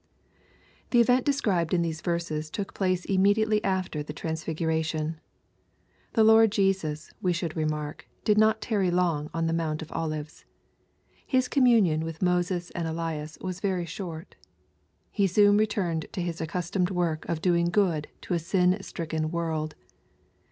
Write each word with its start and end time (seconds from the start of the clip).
The 0.89 0.99
event 0.99 1.25
described 1.27 1.75
in 1.75 1.83
these 1.83 2.01
verses 2.01 2.49
took 2.49 2.73
place 2.73 3.05
immedi 3.05 3.45
ately 3.45 3.59
after 3.63 4.01
the 4.01 4.13
transfiguration. 4.13 5.19
The 6.13 6.23
Lord 6.23 6.51
Jesus, 6.51 7.13
we 7.21 7.33
should 7.33 7.55
remark, 7.55 8.07
did 8.23 8.35
not 8.35 8.61
tarry 8.61 8.89
long 8.89 9.29
on 9.31 9.45
the 9.45 9.53
Mount 9.53 9.83
of 9.83 9.91
Olives. 9.91 10.43
His 11.23 11.47
communion 11.47 12.03
with 12.03 12.19
Moses 12.23 12.71
and 12.71 12.87
Elias 12.87 13.37
was 13.41 13.59
very 13.59 13.85
short. 13.85 14.33
He 15.11 15.27
soon 15.27 15.55
returned 15.55 16.07
to 16.13 16.21
His 16.23 16.41
accustomed 16.41 16.89
work 16.89 17.29
of 17.29 17.39
doing 17.43 17.65
good 17.67 18.07
to 18.21 18.33
a 18.33 18.39
sin 18.39 18.81
stricken 18.81 19.29
world. 19.29 19.75